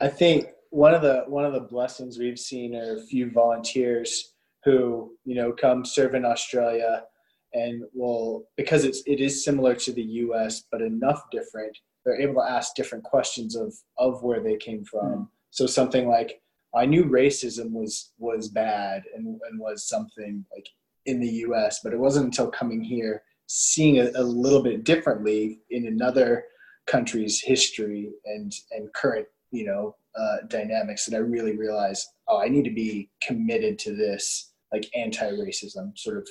[0.00, 4.32] I think one of the one of the blessings we've seen are a few volunteers
[4.64, 7.04] who you know come serve in Australia
[7.52, 10.64] and will because it's it is similar to the U.S.
[10.70, 11.76] but enough different.
[12.04, 15.12] They're able to ask different questions of of where they came from.
[15.12, 15.22] Hmm.
[15.50, 16.40] So something like
[16.74, 20.66] I knew racism was was bad and and was something like
[21.06, 21.80] in the U.S.
[21.82, 26.44] but it wasn't until coming here seeing it a little bit differently in another
[26.86, 32.48] country's history and and current you know uh, dynamics that I really realized oh I
[32.48, 36.28] need to be committed to this like anti-racism sort of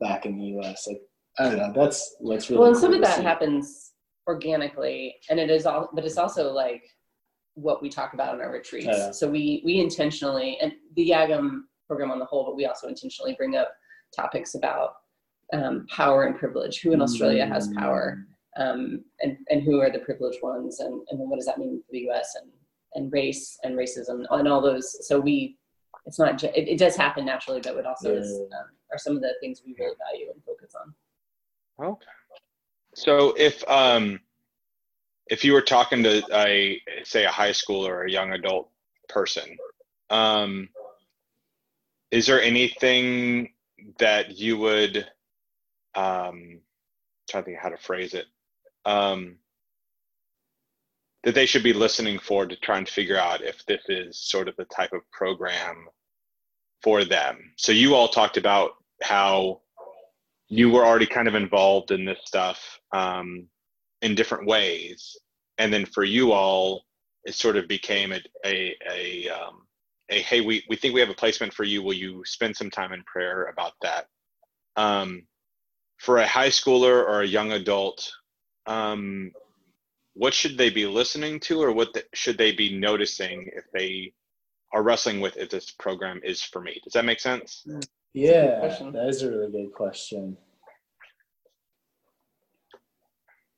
[0.00, 0.86] back in the U.S.
[0.86, 1.02] Like
[1.38, 3.22] I don't know that's what's really well, and some cool of that see.
[3.22, 3.92] happens
[4.26, 6.82] organically, and it is all, but it's also like
[7.54, 8.86] what we talk about in our retreats.
[8.86, 9.10] Yeah.
[9.10, 13.34] So we we intentionally, and the YAGM program on the whole, but we also intentionally
[13.34, 13.72] bring up
[14.14, 14.94] topics about
[15.52, 16.80] um, power and privilege.
[16.80, 21.20] Who in Australia has power, um, and and who are the privileged ones, and and
[21.20, 22.34] then what does that mean for the U.S.
[22.40, 22.50] and
[22.94, 25.06] and race and racism and all those.
[25.06, 25.56] So we,
[26.06, 29.16] it's not, ju- it, it does happen naturally, but it also is, um, are some
[29.16, 30.94] of the things we really value and focus on.
[31.86, 32.06] Okay.
[32.94, 34.20] So if um
[35.28, 38.68] if you were talking to a say a high school or a young adult
[39.08, 39.56] person,
[40.10, 40.68] um
[42.10, 43.52] is there anything
[43.98, 45.06] that you would
[45.94, 46.60] um
[47.30, 48.26] trying to think how to phrase it
[48.84, 49.36] um
[51.22, 54.48] that they should be listening for to try and figure out if this is sort
[54.48, 55.86] of the type of program
[56.82, 57.52] for them.
[57.56, 58.70] So you all talked about
[59.02, 59.60] how
[60.48, 63.46] you were already kind of involved in this stuff um,
[64.02, 65.16] in different ways,
[65.58, 66.84] and then for you all,
[67.24, 69.66] it sort of became a a a, um,
[70.10, 71.82] a hey, we we think we have a placement for you.
[71.82, 74.06] Will you spend some time in prayer about that?
[74.76, 75.26] Um,
[75.98, 78.10] for a high schooler or a young adult,
[78.70, 79.32] um,
[80.14, 84.12] what should they be listening to, or what the, should they be noticing if they
[84.72, 86.80] are wrestling with if this program is for me?
[86.84, 87.66] Does that make sense?
[88.14, 88.60] Yeah,
[88.92, 90.36] that is a really good question.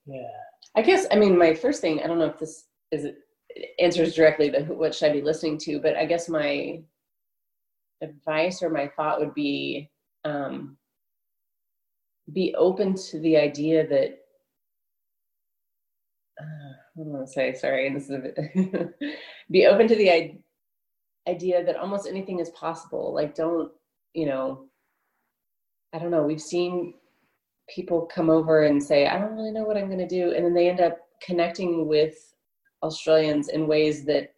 [0.07, 0.23] Yeah.
[0.75, 2.01] I guess I mean my first thing.
[2.03, 3.07] I don't know if this is
[3.79, 6.81] answers directly the what should I be listening to, but I guess my
[8.03, 9.91] advice or my thought would be
[10.25, 10.79] um,
[12.33, 14.22] be open to the idea that
[16.43, 17.55] uh, what do I want to say?
[17.55, 18.95] Sorry, and this is a bit
[19.51, 20.39] be open to the I-
[21.29, 23.15] idea that almost anything is possible.
[23.15, 23.71] Like, don't
[24.15, 24.67] you know?
[25.93, 26.23] I don't know.
[26.23, 26.95] We've seen
[27.69, 30.33] people come over and say, I don't really know what I'm going to do.
[30.35, 32.17] And then they end up connecting with
[32.83, 34.33] Australians in ways that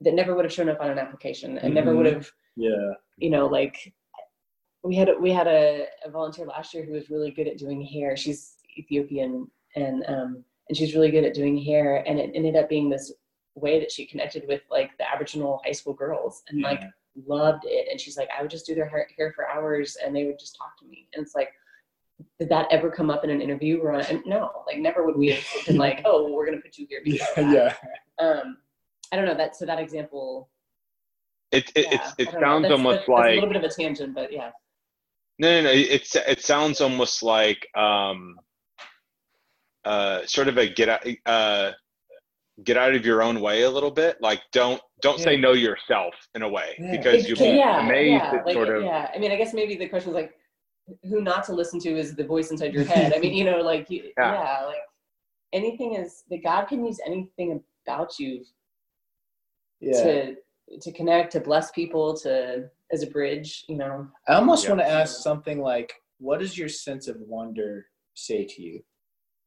[0.00, 1.96] that never would have shown up on an application and never Mhm.
[1.98, 2.92] would have, Yeah.
[3.18, 3.92] you know, like
[4.82, 7.58] we had a, we had a, a volunteer last year who was really good at
[7.58, 8.16] doing hair.
[8.16, 12.68] She's Ethiopian and um and she's really good at doing hair and it ended up
[12.68, 13.12] being this
[13.56, 16.80] way that she connected with like the Aboriginal high school girls and like
[17.26, 17.88] loved it.
[17.90, 20.38] And she's like, I would just do their hair, hair for hours and they would
[20.38, 21.08] just talk to me.
[21.12, 21.48] And it's like,
[22.38, 23.80] did that ever come up in an interview?
[23.80, 26.62] Or and no, like never would we have been like, oh, well, we're going to
[26.62, 27.00] put you here.
[27.04, 27.26] Yeah.
[27.36, 27.74] yeah.
[28.24, 28.58] Um,
[29.10, 29.56] I don't know that.
[29.56, 30.50] So that example,
[31.50, 32.46] It it yeah, it I don't know.
[32.46, 34.50] sounds That's- almost that's- that's like a little bit of a tangent, but yeah.
[35.40, 35.70] No, no, no.
[35.72, 38.38] It's it sounds almost like um,
[39.84, 41.72] uh, sort of a get out uh,
[42.64, 44.16] get out of your own way a little bit.
[44.20, 46.90] Like don't don't say no yourself in a way Yeah.
[46.96, 49.10] because you'll be yeah, amazed yeah, like, sort of yeah.
[49.14, 50.34] I mean, I guess maybe the question is like,
[51.04, 53.12] who not to listen to is the voice inside your head.
[53.14, 54.32] I mean, you know, like, you, Yeah.
[54.34, 54.66] yeah.
[54.66, 54.76] like
[55.52, 58.44] anything is that God can use anything about you
[59.80, 60.02] Yeah.
[60.02, 60.36] to
[60.82, 63.64] to connect, to bless people, to as a bridge.
[63.68, 64.70] You know, I almost Yeah.
[64.70, 68.82] want to ask something like, what does your sense of wonder say to you?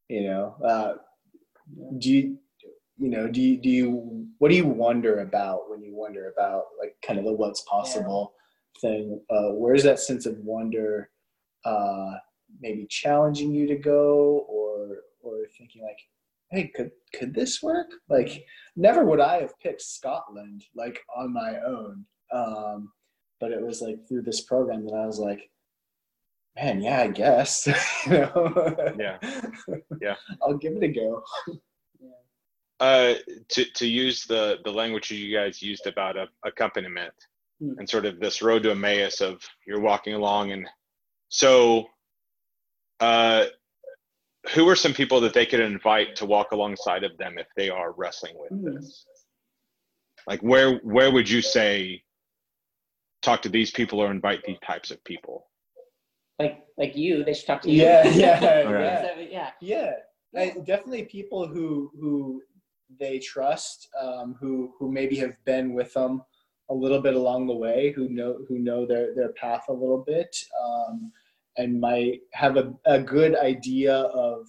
[0.08, 0.94] You know, uh,
[1.98, 2.38] do you,
[2.98, 6.64] you know, do you, do you, what do you wonder about when you wonder about
[6.78, 8.34] like kind of the what's possible
[8.80, 9.20] thing?
[9.30, 11.10] Uh, where's that sense of wonder,
[11.64, 12.12] uh,
[12.60, 15.98] maybe challenging you to go or, or thinking like,
[16.50, 17.90] hey, could, could this work?
[18.08, 18.44] Like,
[18.76, 22.04] never would I have picked Scotland like on my own.
[22.32, 22.92] Um,
[23.40, 25.50] but it was like through this program that I was like,
[26.56, 27.66] man, yeah, I guess.
[28.06, 28.94] you know?
[28.98, 29.18] Yeah.
[30.00, 30.14] Yeah.
[30.42, 31.22] I'll give it a go.
[32.80, 33.14] uh,
[33.48, 37.12] to to use the the language you guys used about a accompaniment
[37.60, 37.78] Hmm.
[37.78, 40.68] and sort of this road to Emmaus of you're walking along and
[41.28, 41.84] so
[42.98, 43.44] uh,
[44.54, 47.70] who are some people that they could invite to walk alongside of them if they
[47.70, 48.74] are wrestling with Hmm.
[48.74, 49.06] this?
[50.26, 52.02] Like where where would you say
[53.22, 55.46] talk to these people or invite these types of people?
[56.38, 57.82] Like like you, they should talk to you.
[57.82, 58.82] Yeah, yeah, Right.
[58.84, 59.02] yeah.
[59.02, 59.50] So, yeah.
[59.60, 59.92] Yeah,
[60.36, 62.42] I, definitely people who who
[62.98, 66.22] they trust, um, who who maybe have been with them
[66.70, 70.02] a little bit along the way, who know who know their their path a little
[70.06, 71.12] bit, um,
[71.56, 74.46] and might have a, a good idea of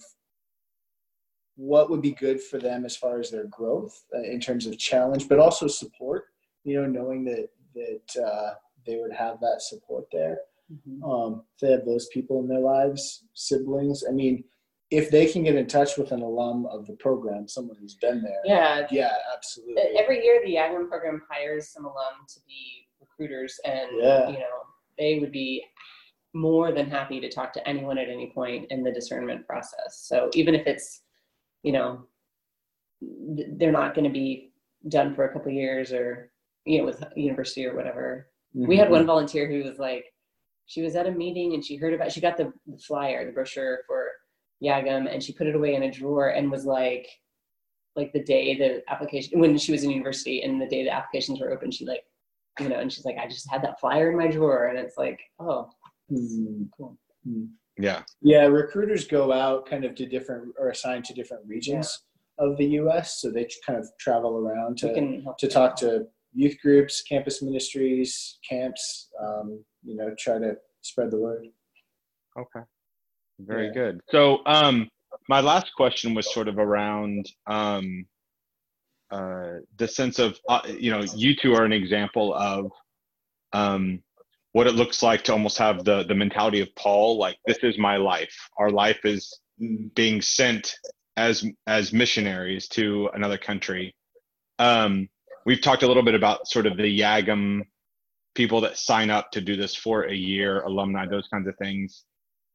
[1.54, 4.78] what would be good for them as far as their growth uh, in terms of
[4.78, 6.24] challenge, but also support.
[6.64, 10.38] You know, knowing that that uh, they would have that support there
[10.72, 11.02] Mhm.
[11.08, 14.04] um, if they have those people in their lives, siblings.
[14.08, 14.44] I mean,
[14.90, 18.22] if they can get in touch with an alum of the program, someone who's been
[18.22, 18.86] there, Yeah.
[18.90, 19.82] yeah, absolutely.
[19.96, 24.28] Every year, the YAGM program hires some alum to be recruiters, and Yeah.
[24.28, 24.62] you know
[24.98, 25.64] they would be
[26.34, 30.00] more than happy to talk to anyone at any point in the discernment process.
[30.06, 31.02] So even if it's,
[31.62, 32.06] you know,
[33.00, 34.52] they're not going to be
[34.88, 36.30] done for a couple years or
[36.64, 38.30] you know with university or whatever.
[38.54, 38.92] We had Mhm.
[38.92, 40.04] one volunteer who was like,
[40.66, 43.32] she was at a meeting and she heard about, she got the, the flyer, the
[43.32, 44.08] brochure for
[44.62, 47.06] YAGM, and she put it away in a drawer and was like,
[47.94, 51.40] like the day the application when she was in university and the day the applications
[51.40, 52.02] were open, she like,
[52.60, 54.96] you know, and she's like, I just had that flyer in my drawer, and it's
[54.98, 55.68] like, oh,
[56.12, 56.68] Mm.
[56.76, 56.96] cool.
[57.76, 58.02] Yeah.
[58.22, 62.04] Yeah, recruiters go out kind of to different or assigned to different regions
[62.38, 63.20] of the U.S.
[63.20, 67.42] So they kind of travel around to can help to talk to youth groups, campus
[67.42, 69.08] ministries, camps.
[69.20, 71.46] Um, you know, try to spread the word.
[72.38, 72.64] Okay.
[73.38, 73.72] Very Yeah.
[73.72, 74.00] good.
[74.10, 74.88] So, um,
[75.28, 78.06] my last question was sort of around um,
[79.10, 82.70] uh, the sense of, uh, you know, you two are an example of
[83.52, 84.02] um,
[84.52, 87.18] what it looks like to almost have the the mentality of Paul.
[87.18, 88.34] Like, this is my life.
[88.58, 89.40] Our life is
[89.94, 90.74] being sent
[91.16, 93.94] as as missionaries to another country.
[94.58, 95.08] Um,
[95.46, 97.62] we've talked a little bit about sort of the YAGM
[98.34, 102.04] people that sign up to do this for a year, alumni, those kinds of things.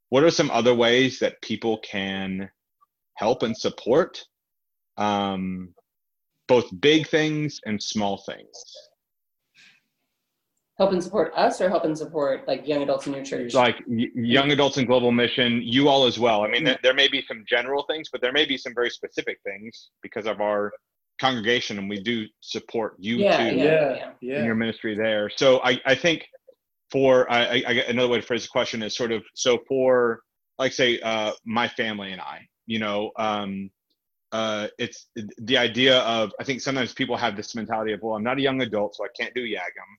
[0.09, 2.51] What are some other ways that people can
[3.15, 4.23] help and support
[4.97, 5.73] um,
[6.47, 8.51] both big things and small things?
[10.77, 13.53] help and support us or help and support like young adults in your church.
[13.53, 16.43] Like y- young adults in global mission, you all as well.
[16.43, 18.89] I mean, there, there may be some general things, but there may be some very
[18.89, 20.71] specific things because of our
[21.21, 23.55] congregation, and we do support you Yeah, too.
[23.55, 24.11] yeah.
[24.21, 25.29] yeah, in your ministry there.
[25.29, 26.27] So I, I think
[26.89, 30.21] for I, I, I another way to phrase the question is sort of so for
[30.57, 33.69] like say uh, my family and I, you know, um,
[34.31, 35.07] uh, it's
[35.37, 38.41] the idea of I think sometimes people have this mentality of well I'm not a
[38.41, 39.91] young adult so I can't do YAGM.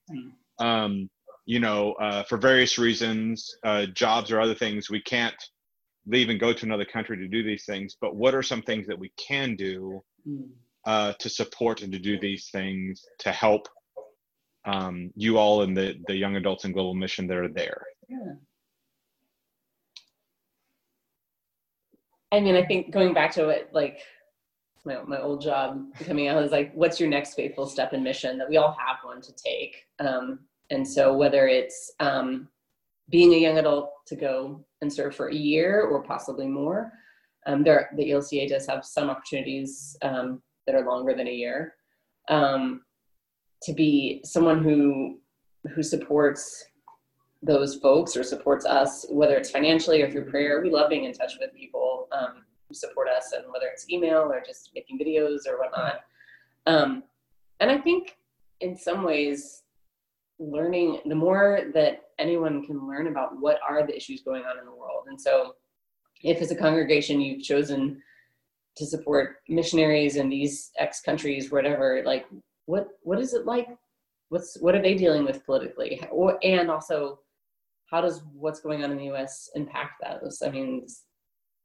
[0.59, 1.09] Um,
[1.45, 5.41] you know, uh, for various reasons, uh, jobs or other things, we can't
[6.05, 7.97] leave and go to another country to do these things.
[7.99, 10.49] But what are some things that we can do Mm.
[10.85, 13.67] Uh, to support and to do these things to help
[14.65, 17.81] um, you all and the, the young adults in global mission that are there.
[18.09, 18.33] Yeah.
[22.31, 23.99] I mean, I think going back to it, like
[24.85, 28.37] my, my old job coming out is like, what's your next faithful step in mission?
[28.37, 29.85] That we all have one to take.
[29.99, 32.47] Um, and so whether it's um,
[33.09, 36.91] being a young adult to go and serve for a year or possibly more,
[37.45, 41.75] um, there the ELCA does have some opportunities um, that are longer than a year.
[42.29, 42.81] Um,
[43.63, 45.19] to be someone who
[45.73, 46.65] who supports
[47.41, 50.61] those folks or supports us, whether it's financially or through prayer.
[50.61, 54.31] We love being in touch with people um, who support us, and whether it's email
[54.31, 56.01] or just making videos or whatnot.
[56.65, 57.03] Um,
[57.59, 58.17] and I think
[58.61, 59.63] in some ways,
[60.39, 64.65] learning the more that anyone can learn about what are the issues going on in
[64.65, 65.05] the world.
[65.07, 65.55] And so,
[66.23, 68.01] if as a congregation you've chosen
[68.77, 72.25] to support missionaries in these X countries, whatever, like
[72.65, 73.67] what what is it like?
[74.29, 76.01] What's what are they dealing with politically?
[76.11, 77.19] Or, and also
[77.91, 80.41] how does what's going on in the US impact those?
[80.43, 80.87] I mean,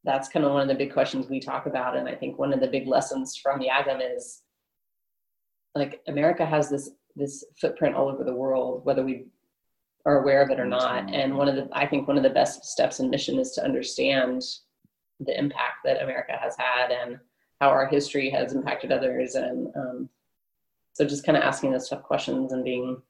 [0.04, 1.96] that's kind of one of the big questions we talk about.
[1.96, 4.42] And I think one of the big lessons from YAGM is
[5.74, 9.26] like America has this this footprint all over the world, whether we
[10.06, 11.12] are aware of it or not.
[11.12, 13.64] And one of the I think one of the best steps in mission is to
[13.64, 14.42] understand
[15.20, 17.18] the impact that America has had and
[17.60, 19.34] how our history has impacted others.
[19.34, 20.08] And um,
[20.92, 23.00] so just kind of asking those tough questions and being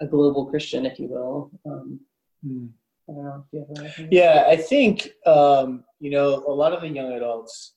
[0.00, 1.50] a global Christian, if you will.
[1.64, 2.00] Um,
[2.46, 2.66] Hmm.
[3.08, 4.08] I know you.
[4.10, 7.74] Yeah, I think um, you know a lot of the young adults,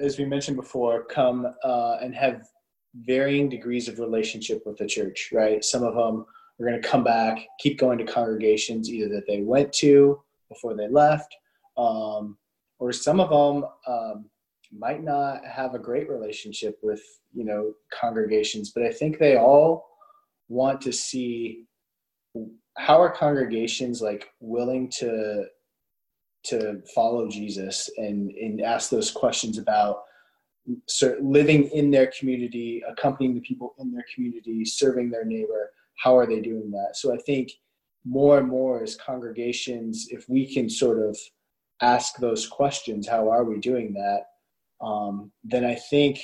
[0.00, 2.46] as we mentioned before, come uh, and have
[2.94, 5.30] varying degrees of relationship with the church.
[5.32, 5.64] Right?
[5.64, 6.26] Some of them
[6.58, 10.74] are going to come back, keep going to congregations either that they went to before
[10.74, 11.34] they left,
[11.76, 12.38] um,
[12.78, 14.26] or some of them um,
[14.76, 18.72] might not have a great relationship with you know congregations.
[18.74, 19.86] But I think they all
[20.48, 21.64] want to see
[22.76, 25.44] how are congregations like willing to
[26.44, 30.02] to follow Jesus and and ask those questions about
[31.20, 35.70] living in their community, accompanying the people in their community, serving their neighbor.
[36.02, 36.96] How are they doing that?
[36.96, 37.52] So I think
[38.04, 41.18] more and more as congregations, if we can sort of
[41.80, 44.24] ask those questions, how are we doing that?
[44.84, 46.20] Um, then I think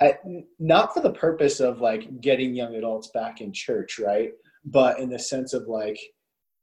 [0.00, 0.18] I,
[0.58, 4.32] not for the purpose of like getting young adults back in church, right?
[4.64, 5.98] But in the sense of like,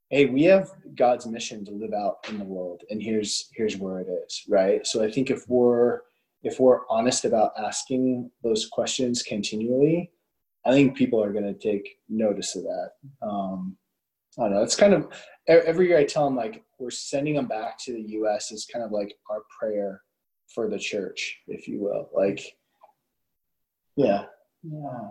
[0.09, 3.99] hey, we have God's mission to live out in the world, and here's here's where
[3.99, 4.85] it is, right?
[4.85, 6.01] So I think if we're
[6.43, 10.11] if we're honest about asking those questions continually,
[10.65, 12.89] I think people are going to take notice of that.
[13.21, 13.77] Um,
[14.39, 14.63] I don't know.
[14.63, 15.07] It's kind of
[15.47, 18.51] every year I tell them like we're sending them back to the U.S.
[18.51, 20.01] is kind of like our prayer
[20.53, 22.09] for the church, if you will.
[22.15, 22.41] Like,
[23.95, 24.25] yeah,
[24.63, 25.09] yeah.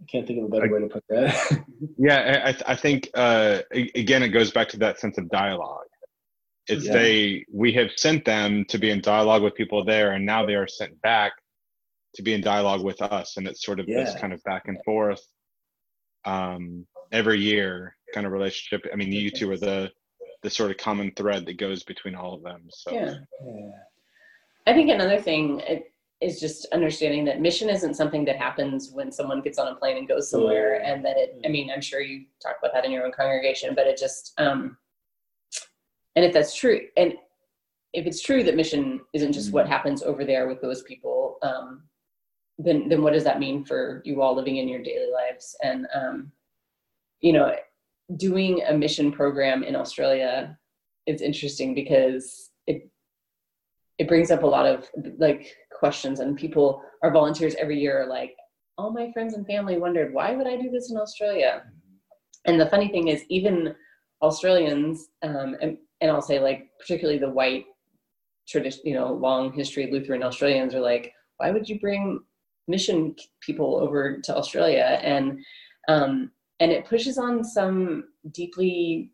[0.00, 1.64] I can't think of a better way to put that.
[2.00, 5.86] Yeah, I, I- I think uh, again it goes back to that sense of dialogue.
[6.68, 6.92] It's Yeah.
[6.92, 10.54] they we have sent them to be in dialogue with people there, and now they
[10.54, 11.32] are sent back
[12.14, 14.78] to be in dialogue with us, and it's sort of this kind of back and
[14.84, 15.22] forth
[16.24, 18.86] um, every year kind of relationship.
[18.92, 19.90] I mean, you two are the
[20.42, 22.62] the sort of common thread that goes between all of them.
[22.70, 23.14] So Yeah.
[23.44, 23.70] Yeah.
[24.66, 25.62] I think another thing
[26.20, 29.96] is just understanding that mission isn't something that happens when someone gets on a plane
[29.96, 31.40] and goes somewhere, and that it.
[31.44, 34.34] I mean, I'm sure you talk about that in your own congregation, but it just.
[34.38, 34.76] um
[36.16, 37.14] And if that's true, and
[37.92, 41.84] if it's true that mission isn't just what happens over there with those people, um,
[42.58, 45.56] then then what does that mean for you all living in your daily lives?
[45.62, 46.32] And um,
[47.20, 47.54] you know,
[48.16, 50.58] doing a mission program in Australia,
[51.06, 52.90] it's interesting because it
[53.98, 54.86] it brings up a lot of
[55.18, 58.34] like questions and people our volunteers every year are like
[58.76, 61.62] all my friends and family wondered why would i do this in australia?
[62.44, 63.74] And the funny thing is even
[64.22, 67.64] australians um, and, and i'll say like particularly the white
[68.48, 72.20] tradition you know long history lutheran australians are like why would you bring
[72.68, 75.00] mission people over to australia?
[75.02, 75.40] And
[75.88, 76.30] um,
[76.60, 79.10] and it pushes on some deeply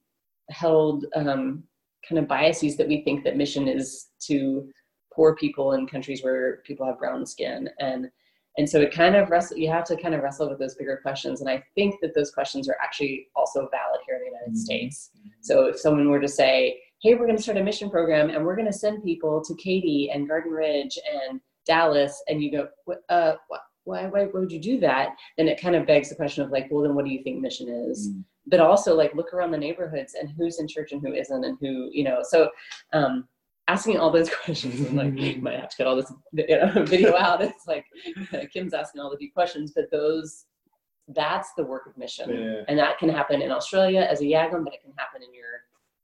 [0.51, 1.63] held um,
[2.09, 4.69] kind of biases that we think that mission is to
[5.15, 7.69] poor people in countries where people have brown skin.
[7.81, 8.11] And
[8.57, 10.99] and so it kind of wrestle you have to kind of wrestle with those bigger
[11.03, 11.41] questions.
[11.41, 14.57] And i think that those questions are actually also valid here in the united Mhm.
[14.67, 15.11] states.
[15.41, 18.45] So if someone were to say hey we're going to start a mission program and
[18.45, 22.69] we're going to send people to katy and garden ridge and dallas and you go
[22.87, 25.17] "What- uh, wh- why, why, why would you do that?
[25.37, 27.41] Then it kind of begs the question of like well then what do you think
[27.41, 28.09] mission is?
[28.09, 28.25] Mm.
[28.47, 31.59] but also like look around the neighborhoods and who's in church and who isn't and
[31.61, 32.51] who you know so
[32.93, 33.29] um
[33.69, 36.85] asking all those questions and like you might have to cut all this you know,
[36.87, 37.43] video out.
[37.43, 37.87] It's like
[38.53, 40.47] kim's asking all the deep questions but those
[41.09, 42.31] that's the work of mission.
[42.31, 42.63] Yeah.
[42.69, 45.45] and that can happen in australia as a YAGM but it can happen in your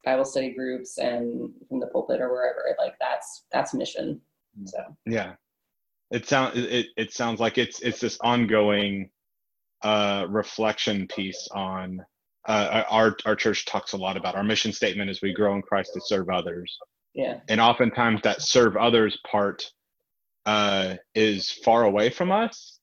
[0.05, 2.75] bible study groups and from the pulpit or wherever.
[2.79, 4.21] Like that's that's mission.
[4.65, 4.79] So.
[5.07, 5.35] Yeah,
[6.11, 9.11] it sounds it, it sounds like it's it's this ongoing
[9.83, 12.05] uh, reflection piece on
[12.49, 15.63] uh, our our church talks a lot about our mission statement as we grow in
[15.63, 16.77] Christ to serve others.
[17.15, 19.65] yeah and oftentimes that serve others part
[20.47, 22.79] uh, is far away from us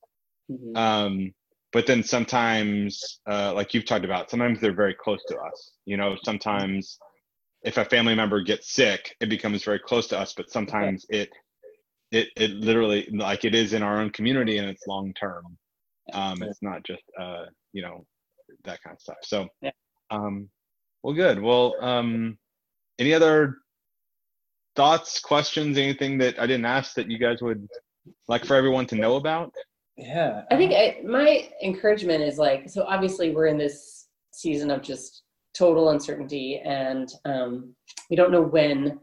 [0.49, 0.77] Mhm.
[0.77, 1.33] um,
[1.73, 5.97] but then sometimes uh, like you've talked about sometimes they're very close to us you
[5.97, 6.97] know sometimes
[7.63, 11.29] if a family member gets sick it becomes very close to us but sometimes it
[12.11, 15.57] it it literally like it is in our own community and it's long term
[16.13, 18.05] um, it's not just uh, you know
[18.63, 19.47] that kind of stuff so
[20.11, 20.49] um,
[21.03, 22.37] well good well um,
[22.99, 23.57] any other
[24.75, 27.67] thoughts questions anything that i didn't ask that you guys would
[28.27, 29.51] like for everyone to know about
[29.97, 30.43] Yeah.
[30.51, 32.83] I think I, my encouragement is like so.
[32.83, 35.23] Obviously, we're in this season of just
[35.55, 37.73] total uncertainty, and um,
[38.09, 38.99] we don't know when.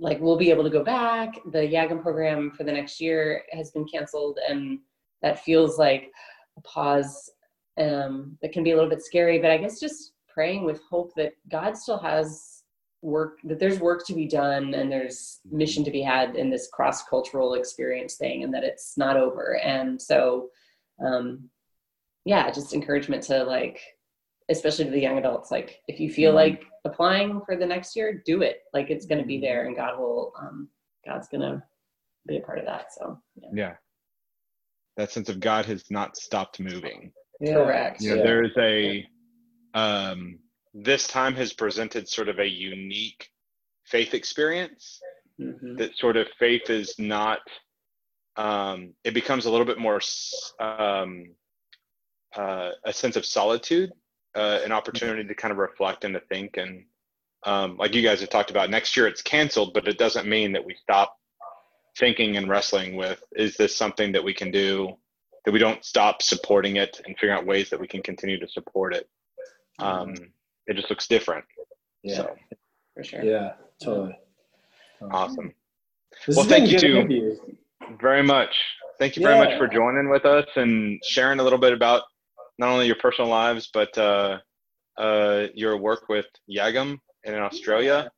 [0.00, 1.34] Like we'll be able to go back.
[1.52, 4.78] The YAGM program for the next year has been canceled, and
[5.22, 6.10] that feels like
[6.56, 7.30] a pause.
[7.78, 11.14] Um, that can be a little bit scary, but I guess just praying with hope
[11.16, 12.60] that God still has
[13.02, 16.68] work that there's work to be done and there's mission to be had in this
[16.70, 20.48] cross cultural experience thing and that it's not over and so
[21.02, 21.48] um
[22.26, 23.80] yeah just encouragement to like
[24.50, 26.36] especially to the young adults like if you feel Mhm.
[26.36, 29.76] like applying for the next year do it like it's going to be there and
[29.76, 30.68] god will um
[31.06, 31.62] god's going to
[32.26, 33.48] be a part of that so yeah.
[33.54, 33.76] yeah
[34.96, 37.54] that sense of god has not stopped moving Yeah.
[37.54, 38.00] Correct.
[38.02, 38.22] you know Yeah.
[38.22, 39.08] there is a
[39.74, 40.38] um
[40.74, 43.30] this time has presented sort of a unique
[43.84, 45.00] faith experience
[45.38, 45.78] Mhm.
[45.78, 47.40] that sort of faith is not
[48.36, 50.00] um it becomes a little bit more
[50.60, 51.34] um
[52.36, 53.90] uh, a sense of solitude
[54.36, 56.84] uh, an opportunity to kind of reflect and to think and
[57.46, 60.52] um, like you guys have talked about next year it's canceled but it doesn't mean
[60.52, 61.16] that we stop
[61.98, 64.92] thinking and wrestling with is this something that we can do
[65.44, 68.48] that we don't stop supporting it and figuring out ways that we can continue to
[68.48, 69.08] support it
[69.78, 70.14] um,
[70.66, 71.44] it just looks different
[72.02, 72.16] Yeah.
[72.16, 72.36] so
[72.94, 73.52] for sure Yeah.
[73.82, 74.16] Totally.
[75.10, 75.52] awesome
[76.26, 76.96] This Well, thank you too.
[76.98, 77.36] interview.
[78.00, 78.54] very much
[78.98, 82.02] thank you very much for joining with us and sharing a little bit about
[82.60, 84.38] not only your personal lives but uh,
[84.98, 88.10] uh, your work with YAGM in australia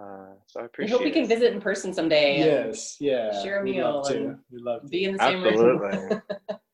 [0.00, 2.96] uh, so i appreciate i hope we can it visit in person someday Yes.
[3.00, 3.42] Yeah.
[3.42, 4.14] Share a We'd meal love to.
[4.16, 4.88] and We'd love to.
[4.88, 6.20] be in the same room absolutely